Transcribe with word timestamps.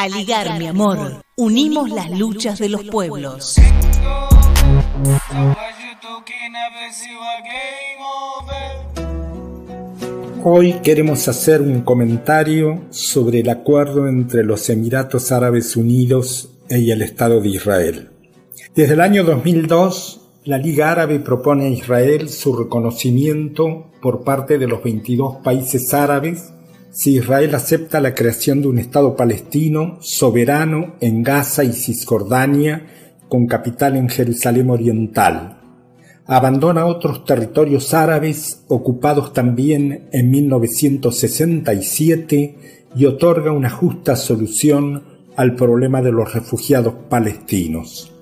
Aligar, 0.00 0.60
mi 0.60 0.68
amor. 0.68 1.24
Unimos 1.36 1.90
las 1.90 2.16
luchas 2.16 2.60
de 2.60 2.68
los 2.68 2.84
pueblos. 2.84 3.56
Hoy 10.44 10.74
queremos 10.84 11.26
hacer 11.26 11.62
un 11.62 11.80
comentario 11.80 12.84
sobre 12.90 13.40
el 13.40 13.48
acuerdo 13.48 14.06
entre 14.06 14.44
los 14.44 14.70
Emiratos 14.70 15.32
Árabes 15.32 15.74
Unidos 15.74 16.48
y 16.70 16.92
el 16.92 17.02
Estado 17.02 17.40
de 17.40 17.48
Israel. 17.48 18.10
Desde 18.76 18.94
el 18.94 19.00
año 19.00 19.24
2002, 19.24 20.20
la 20.44 20.58
Liga 20.58 20.92
Árabe 20.92 21.18
propone 21.18 21.66
a 21.66 21.70
Israel 21.70 22.28
su 22.28 22.54
reconocimiento 22.54 23.90
por 24.00 24.22
parte 24.22 24.58
de 24.58 24.68
los 24.68 24.80
22 24.80 25.38
países 25.42 25.92
árabes 25.92 26.52
si 26.98 27.14
Israel 27.14 27.54
acepta 27.54 28.00
la 28.00 28.12
creación 28.12 28.60
de 28.60 28.66
un 28.66 28.80
Estado 28.80 29.14
palestino 29.14 29.98
soberano 30.00 30.96
en 31.00 31.22
Gaza 31.22 31.62
y 31.62 31.72
Cisjordania 31.72 32.86
con 33.28 33.46
capital 33.46 33.94
en 33.94 34.08
Jerusalén 34.08 34.68
Oriental. 34.68 35.60
Abandona 36.26 36.86
otros 36.86 37.24
territorios 37.24 37.94
árabes 37.94 38.64
ocupados 38.66 39.32
también 39.32 40.08
en 40.10 40.28
1967 40.28 42.56
y 42.96 43.04
otorga 43.04 43.52
una 43.52 43.70
justa 43.70 44.16
solución 44.16 45.04
al 45.36 45.54
problema 45.54 46.02
de 46.02 46.10
los 46.10 46.34
refugiados 46.34 46.94
palestinos. 47.08 48.12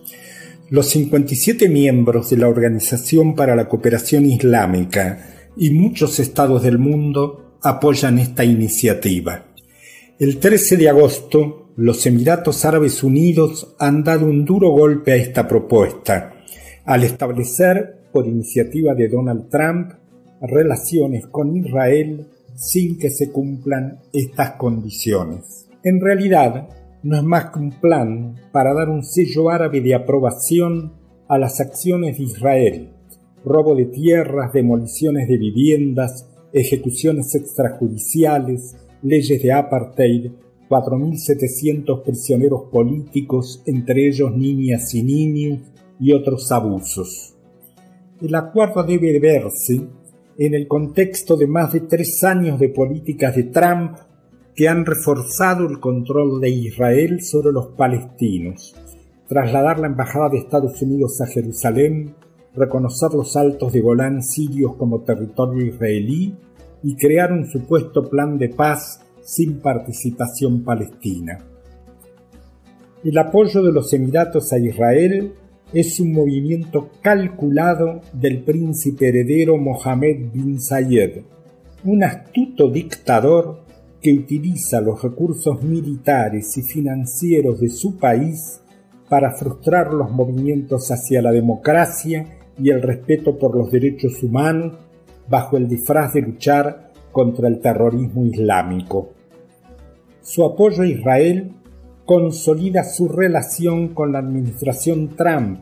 Los 0.68 0.90
57 0.90 1.70
miembros 1.70 2.28
de 2.28 2.36
la 2.36 2.48
Organización 2.48 3.36
para 3.36 3.56
la 3.56 3.70
Cooperación 3.70 4.26
Islámica 4.26 5.48
y 5.56 5.70
muchos 5.70 6.18
estados 6.18 6.62
del 6.62 6.76
mundo 6.76 7.45
apoyan 7.68 8.18
esta 8.18 8.44
iniciativa. 8.44 9.44
El 10.18 10.38
13 10.38 10.76
de 10.76 10.88
agosto, 10.88 11.72
los 11.76 12.06
Emiratos 12.06 12.64
Árabes 12.64 13.02
Unidos 13.02 13.74
han 13.78 14.02
dado 14.02 14.26
un 14.26 14.44
duro 14.44 14.70
golpe 14.70 15.12
a 15.12 15.16
esta 15.16 15.46
propuesta, 15.46 16.32
al 16.84 17.04
establecer, 17.04 18.08
por 18.12 18.26
iniciativa 18.26 18.94
de 18.94 19.08
Donald 19.08 19.50
Trump, 19.50 19.92
relaciones 20.40 21.26
con 21.26 21.56
Israel 21.56 22.26
sin 22.54 22.98
que 22.98 23.10
se 23.10 23.30
cumplan 23.30 23.98
estas 24.12 24.52
condiciones. 24.52 25.68
En 25.82 26.00
realidad, 26.00 26.68
no 27.02 27.16
es 27.16 27.22
más 27.22 27.50
que 27.50 27.58
un 27.58 27.70
plan 27.72 28.36
para 28.52 28.72
dar 28.72 28.88
un 28.88 29.04
sello 29.04 29.50
árabe 29.50 29.80
de 29.80 29.94
aprobación 29.94 30.94
a 31.28 31.38
las 31.38 31.60
acciones 31.60 32.16
de 32.16 32.24
Israel, 32.24 32.90
robo 33.44 33.74
de 33.74 33.86
tierras, 33.86 34.52
demoliciones 34.52 35.28
de 35.28 35.36
viviendas, 35.36 36.26
ejecuciones 36.60 37.34
extrajudiciales, 37.34 38.76
leyes 39.02 39.42
de 39.42 39.52
apartheid, 39.52 40.30
4.700 40.68 42.02
prisioneros 42.02 42.64
políticos, 42.72 43.62
entre 43.66 44.08
ellos 44.08 44.34
niñas 44.34 44.94
y 44.94 45.02
niños, 45.02 45.60
y 46.00 46.12
otros 46.12 46.50
abusos. 46.50 47.34
El 48.20 48.34
acuerdo 48.34 48.82
debe 48.82 49.18
verse 49.18 49.86
en 50.38 50.54
el 50.54 50.66
contexto 50.66 51.36
de 51.36 51.46
más 51.46 51.72
de 51.72 51.80
tres 51.80 52.22
años 52.24 52.58
de 52.58 52.68
políticas 52.70 53.36
de 53.36 53.44
Trump 53.44 53.96
que 54.54 54.68
han 54.68 54.84
reforzado 54.84 55.66
el 55.68 55.80
control 55.80 56.40
de 56.40 56.48
Israel 56.48 57.22
sobre 57.22 57.52
los 57.52 57.68
palestinos, 57.68 58.74
trasladar 59.28 59.78
la 59.78 59.86
Embajada 59.86 60.30
de 60.30 60.38
Estados 60.38 60.80
Unidos 60.80 61.20
a 61.20 61.26
Jerusalén, 61.26 62.14
reconocer 62.54 63.12
los 63.12 63.36
altos 63.36 63.72
de 63.72 63.80
Golán 63.80 64.22
sirios 64.22 64.74
como 64.76 65.02
territorio 65.02 65.66
israelí 65.66 66.34
y 66.86 66.94
crear 66.94 67.32
un 67.32 67.46
supuesto 67.46 68.08
plan 68.08 68.38
de 68.38 68.48
paz 68.48 69.00
sin 69.20 69.58
participación 69.58 70.62
palestina. 70.62 71.44
El 73.02 73.18
apoyo 73.18 73.60
de 73.60 73.72
los 73.72 73.92
Emiratos 73.92 74.52
a 74.52 74.58
Israel 74.60 75.32
es 75.72 75.98
un 75.98 76.12
movimiento 76.12 76.90
calculado 77.02 78.02
del 78.12 78.44
príncipe 78.44 79.08
heredero 79.08 79.56
Mohammed 79.58 80.30
bin 80.32 80.60
Zayed, 80.60 81.22
un 81.82 82.04
astuto 82.04 82.70
dictador 82.70 83.64
que 84.00 84.12
utiliza 84.12 84.80
los 84.80 85.02
recursos 85.02 85.60
militares 85.64 86.56
y 86.56 86.62
financieros 86.62 87.58
de 87.58 87.68
su 87.68 87.98
país 87.98 88.60
para 89.08 89.32
frustrar 89.32 89.92
los 89.92 90.12
movimientos 90.12 90.88
hacia 90.92 91.20
la 91.20 91.32
democracia 91.32 92.38
y 92.56 92.70
el 92.70 92.80
respeto 92.80 93.36
por 93.36 93.56
los 93.56 93.72
derechos 93.72 94.22
humanos 94.22 94.85
bajo 95.28 95.56
el 95.56 95.68
disfraz 95.68 96.14
de 96.14 96.22
luchar 96.22 96.92
contra 97.12 97.48
el 97.48 97.60
terrorismo 97.60 98.26
islámico. 98.26 99.10
Su 100.22 100.44
apoyo 100.44 100.82
a 100.82 100.86
Israel 100.86 101.52
consolida 102.04 102.84
su 102.84 103.08
relación 103.08 103.88
con 103.88 104.12
la 104.12 104.20
administración 104.20 105.16
Trump, 105.16 105.60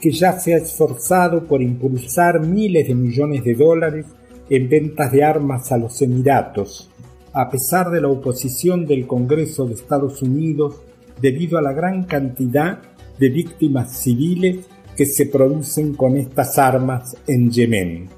que 0.00 0.10
ya 0.10 0.32
se 0.32 0.54
ha 0.54 0.58
esforzado 0.58 1.44
por 1.44 1.62
impulsar 1.62 2.40
miles 2.40 2.88
de 2.88 2.94
millones 2.94 3.44
de 3.44 3.54
dólares 3.54 4.06
en 4.50 4.68
ventas 4.68 5.12
de 5.12 5.24
armas 5.24 5.72
a 5.72 5.78
los 5.78 6.00
Emiratos, 6.02 6.90
a 7.32 7.50
pesar 7.50 7.90
de 7.90 8.00
la 8.00 8.08
oposición 8.08 8.86
del 8.86 9.06
Congreso 9.06 9.66
de 9.66 9.74
Estados 9.74 10.22
Unidos 10.22 10.82
debido 11.20 11.58
a 11.58 11.62
la 11.62 11.72
gran 11.72 12.04
cantidad 12.04 12.78
de 13.18 13.28
víctimas 13.28 13.98
civiles 13.98 14.66
que 14.96 15.06
se 15.06 15.26
producen 15.26 15.94
con 15.94 16.16
estas 16.16 16.58
armas 16.58 17.16
en 17.26 17.50
Yemen. 17.50 18.15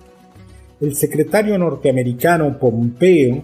El 0.81 0.95
secretario 0.95 1.59
norteamericano 1.59 2.57
Pompeo 2.59 3.43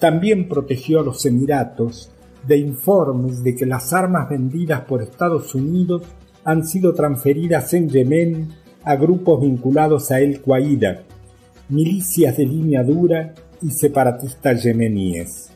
también 0.00 0.48
protegió 0.48 1.00
a 1.00 1.04
los 1.04 1.24
Emiratos 1.24 2.10
de 2.46 2.56
informes 2.56 3.44
de 3.44 3.54
que 3.54 3.66
las 3.66 3.92
armas 3.92 4.28
vendidas 4.28 4.80
por 4.80 5.00
Estados 5.00 5.54
Unidos 5.54 6.02
han 6.44 6.66
sido 6.66 6.92
transferidas 6.92 7.72
en 7.74 7.88
Yemen 7.88 8.48
a 8.82 8.96
grupos 8.96 9.42
vinculados 9.42 10.10
a 10.10 10.18
El 10.18 10.42
Qaeda, 10.42 11.04
milicias 11.68 12.36
de 12.36 12.46
línea 12.46 12.82
dura 12.82 13.32
y 13.62 13.70
separatistas 13.70 14.64
yemeníes. 14.64 15.50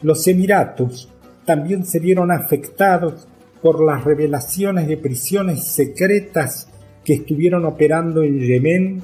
Los 0.00 0.26
Emiratos 0.26 1.10
también 1.44 1.84
se 1.84 1.98
vieron 1.98 2.30
afectados 2.30 3.28
por 3.62 3.84
las 3.84 4.04
revelaciones 4.04 4.88
de 4.88 4.96
prisiones 4.96 5.64
secretas 5.66 6.68
que 7.04 7.14
estuvieron 7.14 7.66
operando 7.66 8.22
en 8.22 8.40
Yemen, 8.40 9.02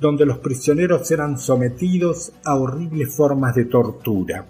donde 0.00 0.26
los 0.26 0.38
prisioneros 0.38 1.10
eran 1.10 1.38
sometidos 1.38 2.32
a 2.44 2.54
horribles 2.56 3.14
formas 3.14 3.54
de 3.54 3.64
tortura. 3.64 4.46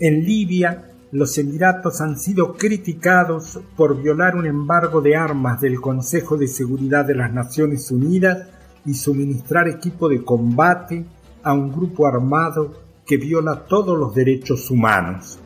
En 0.00 0.24
Libia, 0.24 0.90
los 1.12 1.38
Emiratos 1.38 2.00
han 2.00 2.18
sido 2.18 2.54
criticados 2.54 3.58
por 3.76 4.00
violar 4.02 4.36
un 4.36 4.46
embargo 4.46 5.00
de 5.00 5.16
armas 5.16 5.60
del 5.60 5.80
Consejo 5.80 6.36
de 6.36 6.48
Seguridad 6.48 7.04
de 7.04 7.14
las 7.14 7.32
Naciones 7.32 7.90
Unidas 7.90 8.48
y 8.84 8.94
suministrar 8.94 9.68
equipo 9.68 10.08
de 10.08 10.22
combate 10.24 11.04
a 11.42 11.52
un 11.52 11.72
grupo 11.72 12.06
armado 12.06 12.72
que 13.06 13.16
viola 13.16 13.64
todos 13.66 13.96
los 13.96 14.14
derechos 14.14 14.70
humanos. 14.70 15.38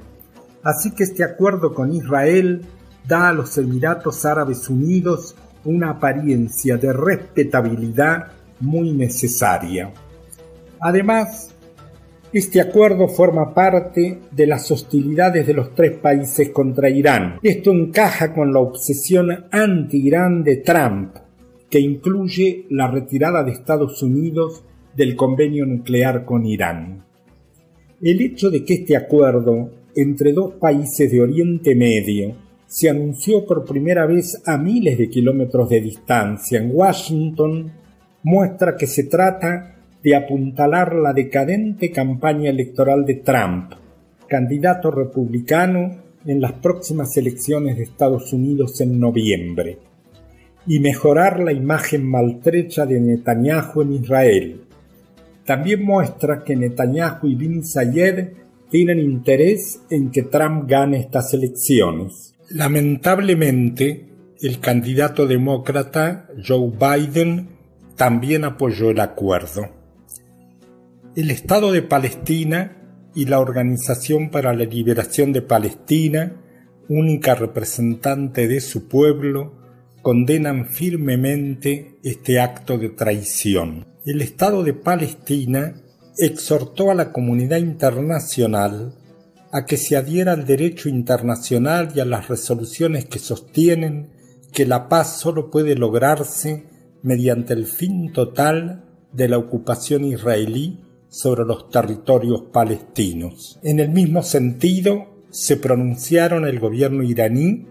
Así 0.63 0.93
que 0.93 1.05
este 1.05 1.25
acuerdo 1.25 1.75
con 1.75 1.93
Israel 1.93 2.63
da 3.07 3.29
a 3.29 3.33
los 3.33 3.57
Emiratos 3.59 4.25
Árabes 4.25 4.69
Unidos 4.69 5.37
una 5.65 5.91
apariencia 5.91 6.77
de 6.79 6.93
respetabilidad 6.93 8.33
muy 8.61 8.93
necesaria. 8.93 9.93
Además, 10.81 11.55
este 12.33 12.61
acuerdo 12.61 13.09
forma 13.09 13.53
parte 13.53 14.21
de 14.31 14.47
las 14.47 14.71
hostilidades 14.71 15.47
de 15.47 15.55
los 15.55 15.75
tres 15.75 15.97
países 15.97 16.51
contra 16.51 16.89
Irán. 16.89 17.41
Esto 17.43 17.73
encaja 17.73 18.33
con 18.33 18.53
la 18.53 18.61
obsesión 18.61 19.47
anti-Irán 19.51 20.45
de 20.45 20.59
Trump, 20.59 21.17
que 21.69 21.81
incluye 21.81 22.67
la 22.71 22.89
retirada 22.89 23.43
de 23.43 23.53
Estados 23.53 24.03
Unidos 24.03 24.63
del 24.95 25.17
convenio 25.17 25.67
nuclear 25.67 26.25
con 26.25 26.47
Irán. 26.47 27.05
El 28.01 28.21
hecho 28.21 28.49
de 28.49 28.65
que 28.65 28.75
este 28.75 28.97
acuerdo 28.97 29.71
entre 29.95 30.33
dos 30.33 30.55
países 30.55 31.11
de 31.11 31.21
Oriente 31.21 31.75
Medio 31.75 32.35
se 32.67 32.89
anunció 32.89 33.45
por 33.45 33.65
primera 33.65 34.07
vez 34.07 34.41
a 34.47 34.57
miles 34.57 34.97
de 34.97 35.11
kilómetros 35.11 35.69
de 35.69 35.81
distancia 35.81 36.61
en 36.61 36.71
Washington, 36.73 37.73
muestra 38.23 38.77
que 38.77 38.87
se 38.87 39.05
trata 39.05 39.77
de 40.03 40.17
apuntalar 40.17 40.95
la 40.95 41.13
decadente 41.13 41.91
campaña 41.91 42.51
electoral 42.51 43.05
de 43.05 43.17
Trump, 43.17 43.73
candidato 44.27 44.91
republicano 44.91 45.97
en 46.25 46.41
las 46.41 46.53
próximas 46.53 47.17
elecciones 47.17 47.77
de 47.77 47.85
Estados 47.85 48.33
Unidos 48.33 48.81
en 48.81 48.99
noviembre, 48.99 49.79
y 50.67 50.81
mejorar 50.81 51.41
la 51.41 51.53
imagen 51.53 52.05
maltrecha 52.05 52.87
de 52.87 53.01
Netanyahu 53.01 53.83
en 53.83 53.93
Israel. 53.95 54.61
También 55.45 55.83
muestra 55.83 56.45
que 56.45 56.57
Netanyahu 56.57 57.27
y 57.27 57.35
Bin 57.35 57.65
Zayed 57.65 58.29
tienen 58.71 59.01
interés 59.01 59.81
en 59.91 60.11
que 60.11 60.23
Trump 60.23 60.69
gane 60.69 61.01
estas 61.01 61.35
elecciones. 61.35 62.35
Lamentablemente, 62.51 64.07
el 64.41 64.61
candidato 64.61 65.27
demócrata 65.27 66.29
Joe 66.47 66.71
Biden 66.71 67.60
también 68.01 68.45
apoyó 68.45 68.89
el 68.89 68.99
acuerdo. 68.99 69.69
El 71.15 71.31
Estado 71.31 71.71
de 71.71 71.83
Palestina 71.83 73.11
y 73.15 73.27
la 73.27 73.41
Organización 73.41 74.31
para 74.31 74.55
la 74.55 74.65
Liberación 74.65 75.35
de 75.35 75.43
Palestina 75.43 76.41
única 76.91 77.37
representante 77.37 78.49
de 78.49 78.61
su 78.61 78.89
pueblo, 78.89 79.55
condenan 80.03 80.67
firmemente 80.67 81.99
este 82.03 82.41
acto 82.41 82.79
de 82.79 82.89
traición. 82.89 83.87
El 84.05 84.21
Estado 84.23 84.65
de 84.65 84.75
Palestina 84.75 85.75
exhortó 86.19 86.91
a 86.91 86.95
la 86.95 87.13
comunidad 87.13 87.59
internacional 87.59 88.97
a 89.53 89.67
que 89.67 89.77
se 89.77 89.97
adhiera 89.97 90.33
al 90.33 90.47
derecho 90.47 90.89
internacional 90.89 91.93
y 91.95 92.01
a 92.01 92.05
las 92.05 92.29
resoluciones 92.29 93.07
que 93.07 93.21
sostienen 93.21 94.11
que 94.53 94.67
la 94.67 94.89
paz 94.89 95.21
solo 95.21 95.49
puede 95.49 95.77
lograrse 95.77 96.65
mediante 97.03 97.55
el 97.55 97.67
fin 97.67 98.13
total 98.13 98.85
de 99.13 99.29
la 99.29 99.39
ocupación 99.39 100.05
israelí 100.05 100.81
sobre 101.09 101.45
los 101.45 101.69
territorios 101.71 102.45
palestinos. 102.53 103.59
En 103.63 103.81
el 103.81 103.91
mismo 103.91 104.23
sentido, 104.23 105.25
se 105.31 105.57
pronunciaron 105.57 106.47
el 106.47 106.61
gobierno 106.61 107.03
iraní, 107.03 107.67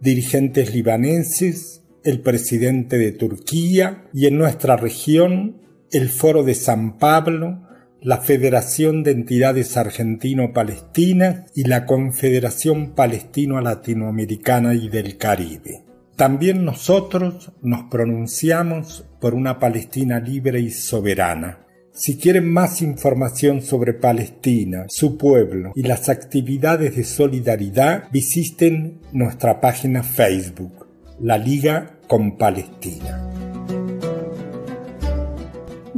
dirigentes 0.00 0.74
libaneses, 0.74 1.82
el 2.04 2.20
presidente 2.20 2.98
de 2.98 3.12
Turquía 3.12 4.06
y 4.12 4.26
en 4.26 4.38
nuestra 4.38 4.76
región 4.76 5.60
el 5.90 6.08
Foro 6.08 6.44
de 6.44 6.54
San 6.54 6.98
Pablo, 6.98 7.66
la 8.00 8.18
Federación 8.18 9.02
de 9.02 9.10
Entidades 9.10 9.76
Argentino-Palestinas 9.76 11.50
y 11.54 11.64
la 11.64 11.84
Confederación 11.84 12.94
Palestino-Latinoamericana 12.94 14.74
y 14.74 14.88
del 14.88 15.18
Caribe. 15.18 15.89
También 16.20 16.66
nosotros 16.66 17.50
nos 17.62 17.84
pronunciamos 17.84 19.06
por 19.22 19.32
una 19.32 19.58
Palestina 19.58 20.20
libre 20.20 20.60
y 20.60 20.70
soberana. 20.70 21.60
Si 21.94 22.18
quieren 22.18 22.52
más 22.52 22.82
información 22.82 23.62
sobre 23.62 23.94
Palestina, 23.94 24.84
su 24.90 25.16
pueblo 25.16 25.72
y 25.74 25.82
las 25.82 26.10
actividades 26.10 26.94
de 26.94 27.04
solidaridad, 27.04 28.10
visiten 28.12 29.00
nuestra 29.12 29.62
página 29.62 30.02
Facebook, 30.02 30.86
La 31.20 31.38
Liga 31.38 31.98
con 32.06 32.36
Palestina. 32.36 33.29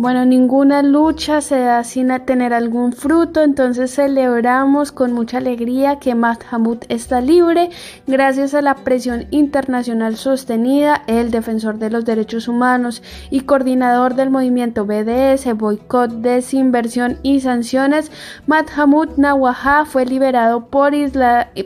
Bueno, 0.03 0.25
ninguna 0.25 0.83
lucha 0.83 1.41
se 1.41 1.61
da 1.61 1.85
sin 1.85 2.09
tener 2.27 2.53
algún 2.53 2.93
fruto, 2.93 3.41
entonces 3.41 3.95
celebramos 3.95 4.91
con 4.91 5.13
mucha 5.13 5.39
alegría 5.39 6.01
que 6.01 6.17
Mahmoud 6.17 6.79
está 6.89 7.21
libre 7.21 7.71
gracias 8.09 8.53
a 8.55 8.63
la 8.63 8.75
presión 8.75 9.29
internacional 9.31 10.17
sostenida. 10.17 11.05
El 11.07 11.31
defensor 11.31 11.79
de 11.79 11.91
los 11.91 12.05
derechos 12.05 12.49
humanos 12.49 13.01
y 13.31 13.43
coordinador 13.43 14.17
del 14.17 14.31
movimiento 14.31 14.87
BDS, 14.87 15.57
boicot, 15.57 16.11
desinversión 16.11 17.19
y 17.23 17.39
sanciones, 17.39 18.11
Mahmoud 18.49 19.11
Nawajah 19.19 19.85
fue 19.85 20.05
liberado 20.05 20.67
por, 20.67 20.95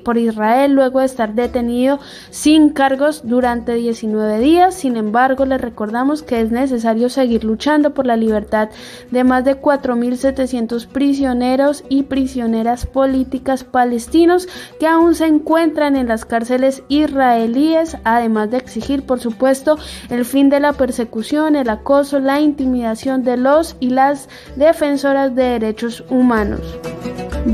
por 0.04 0.18
Israel 0.18 0.72
luego 0.72 1.00
de 1.00 1.06
estar 1.06 1.34
detenido 1.34 2.00
sin 2.28 2.68
cargos 2.68 3.22
durante 3.24 3.76
19 3.76 4.40
días. 4.40 4.74
Sin 4.74 4.98
embargo, 4.98 5.46
le 5.46 5.56
recordamos 5.56 6.22
que 6.22 6.42
es 6.42 6.50
necesario 6.50 7.08
seguir 7.08 7.42
luchando 7.42 7.94
por 7.94 8.04
la 8.04 8.12
libertad 8.14 8.25
libertad 8.26 8.68
de 9.10 9.24
más 9.24 9.44
de 9.44 9.60
4.700 9.60 10.86
prisioneros 10.88 11.84
y 11.88 12.02
prisioneras 12.04 12.86
políticas 12.86 13.64
palestinos 13.64 14.48
que 14.78 14.86
aún 14.86 15.14
se 15.14 15.26
encuentran 15.26 15.96
en 15.96 16.08
las 16.08 16.24
cárceles 16.24 16.82
israelíes, 16.88 17.96
además 18.04 18.50
de 18.50 18.58
exigir, 18.58 19.04
por 19.04 19.20
supuesto, 19.20 19.78
el 20.10 20.24
fin 20.24 20.50
de 20.50 20.60
la 20.60 20.72
persecución, 20.72 21.56
el 21.56 21.68
acoso, 21.68 22.18
la 22.18 22.40
intimidación 22.40 23.22
de 23.22 23.36
los 23.36 23.76
y 23.80 23.90
las 23.90 24.28
defensoras 24.56 25.34
de 25.34 25.44
derechos 25.44 26.04
humanos. 26.10 26.60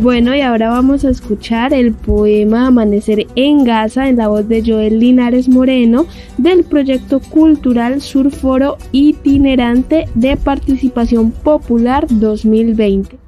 Bueno, 0.01 0.35
y 0.35 0.41
ahora 0.41 0.71
vamos 0.71 1.05
a 1.05 1.11
escuchar 1.11 1.75
el 1.75 1.93
poema 1.93 2.67
Amanecer 2.67 3.27
en 3.37 3.63
Gaza 3.63 4.09
en 4.09 4.17
la 4.17 4.29
voz 4.29 4.49
de 4.49 4.63
Joel 4.65 4.99
Linares 4.99 5.49
Moreno 5.49 6.07
del 6.39 6.65
proyecto 6.65 7.21
cultural 7.21 8.01
Surforo 8.01 8.79
itinerante 8.91 10.07
de 10.15 10.37
participación 10.39 11.31
popular 11.31 12.07
2020. 12.09 13.22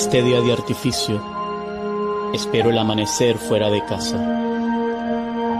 Este 0.00 0.22
día 0.22 0.40
de 0.40 0.50
artificio, 0.50 1.20
espero 2.32 2.70
el 2.70 2.78
amanecer 2.78 3.36
fuera 3.36 3.68
de 3.68 3.84
casa. 3.84 4.16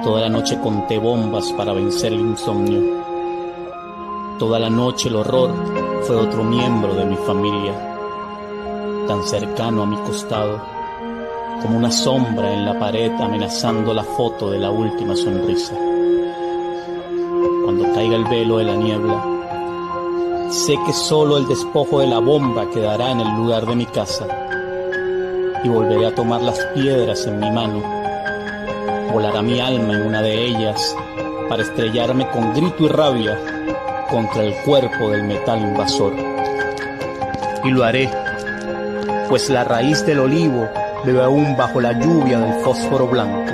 Toda 0.02 0.22
la 0.22 0.30
noche 0.30 0.58
conté 0.58 0.96
bombas 0.96 1.52
para 1.52 1.74
vencer 1.74 2.14
el 2.14 2.20
insomnio. 2.20 2.80
Toda 4.38 4.58
la 4.58 4.70
noche 4.70 5.10
el 5.10 5.16
horror 5.16 5.52
fue 6.04 6.16
otro 6.16 6.42
miembro 6.42 6.94
de 6.94 7.04
mi 7.04 7.16
familia, 7.16 7.74
tan 9.06 9.22
cercano 9.24 9.82
a 9.82 9.86
mi 9.86 9.96
costado, 9.98 10.58
como 11.60 11.76
una 11.76 11.90
sombra 11.90 12.50
en 12.50 12.64
la 12.64 12.78
pared 12.78 13.12
amenazando 13.20 13.92
la 13.92 14.04
foto 14.04 14.50
de 14.50 14.58
la 14.58 14.70
última 14.70 15.14
sonrisa. 15.16 15.74
Cuando 17.62 17.92
caiga 17.92 18.16
el 18.16 18.24
velo 18.24 18.56
de 18.56 18.64
la 18.64 18.74
niebla, 18.74 19.39
Sé 20.50 20.76
que 20.84 20.92
solo 20.92 21.38
el 21.38 21.46
despojo 21.46 22.00
de 22.00 22.08
la 22.08 22.18
bomba 22.18 22.68
quedará 22.70 23.12
en 23.12 23.20
el 23.20 23.36
lugar 23.36 23.66
de 23.66 23.76
mi 23.76 23.86
casa 23.86 24.26
y 25.62 25.68
volveré 25.68 26.06
a 26.06 26.14
tomar 26.14 26.42
las 26.42 26.58
piedras 26.74 27.24
en 27.28 27.38
mi 27.38 27.48
mano. 27.52 27.80
Volará 29.12 29.42
mi 29.42 29.60
alma 29.60 29.94
en 29.94 30.08
una 30.08 30.20
de 30.22 30.46
ellas 30.46 30.96
para 31.48 31.62
estrellarme 31.62 32.28
con 32.30 32.52
grito 32.52 32.82
y 32.82 32.88
rabia 32.88 33.38
contra 34.10 34.42
el 34.42 34.52
cuerpo 34.64 35.10
del 35.10 35.22
metal 35.22 35.60
invasor. 35.60 36.14
Y 37.62 37.70
lo 37.70 37.84
haré, 37.84 38.10
pues 39.28 39.48
la 39.50 39.62
raíz 39.62 40.04
del 40.04 40.18
olivo 40.18 40.68
bebe 41.04 41.22
aún 41.22 41.56
bajo 41.56 41.80
la 41.80 41.92
lluvia 41.92 42.40
del 42.40 42.60
fósforo 42.64 43.06
blanco, 43.06 43.52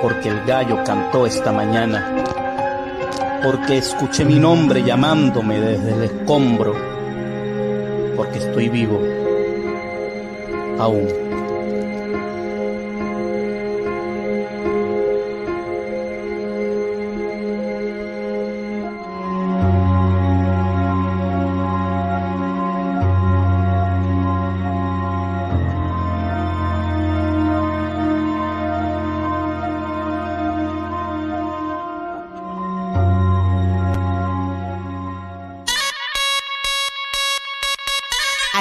porque 0.00 0.28
el 0.28 0.44
gallo 0.44 0.84
cantó 0.84 1.26
esta 1.26 1.50
mañana 1.50 2.15
porque 3.46 3.78
escuché 3.78 4.24
mi 4.24 4.40
nombre 4.40 4.82
llamándome 4.82 5.60
desde 5.60 5.94
el 5.94 6.02
escombro, 6.02 6.74
porque 8.16 8.38
estoy 8.38 8.68
vivo 8.68 9.00
aún. 10.80 11.25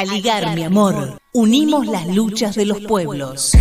A 0.08 0.14
ligar, 0.14 0.56
mi 0.56 0.64
amor, 0.64 1.20
unimos 1.34 1.88
las 1.88 2.06
luchas 2.08 2.56
de 2.56 2.66
los 2.66 2.82
pueblos. 2.82 3.54